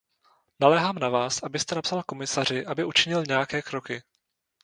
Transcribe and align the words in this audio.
Naléhám 0.59 0.95
na 0.99 1.09
vás, 1.09 1.43
abyste 1.43 1.75
napsal 1.75 2.03
komisaři, 2.03 2.65
aby 2.65 2.83
učinil 2.83 3.23
nějaké 3.27 3.61
kroky. 3.61 4.03